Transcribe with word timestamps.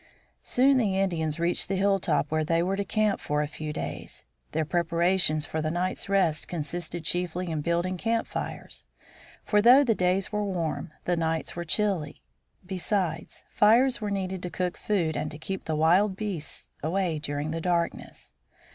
Soon 0.41 0.77
the 0.77 0.99
Indians 0.99 1.39
reached 1.39 1.67
the 1.69 1.75
hilltop 1.75 2.31
where 2.31 2.43
they 2.43 2.63
were 2.63 2.75
to 2.75 2.83
camp 2.83 3.19
for 3.19 3.43
a 3.43 3.47
few 3.47 3.71
days. 3.71 4.23
Their 4.51 4.65
preparations 4.65 5.45
for 5.45 5.61
the 5.61 5.69
night's 5.69 6.09
rest 6.09 6.47
consisted 6.47 7.05
chiefly 7.05 7.51
in 7.51 7.61
building 7.61 7.97
camp 7.97 8.25
fires; 8.27 8.87
for, 9.43 9.61
though 9.61 9.83
the 9.83 9.93
days 9.93 10.31
were 10.31 10.43
warm, 10.43 10.91
the 11.05 11.15
nights 11.15 11.55
were 11.55 11.63
chilly. 11.63 12.23
Besides, 12.65 13.43
fires 13.51 14.01
were 14.01 14.09
needed 14.09 14.41
to 14.41 14.49
cook 14.49 14.75
food 14.75 15.15
and 15.15 15.29
to 15.29 15.37
keep 15.37 15.65
the 15.65 15.75
wild 15.75 16.15
beasts 16.15 16.71
away 16.81 17.19
during 17.19 17.51
the 17.51 17.61
darkness. 17.61 18.33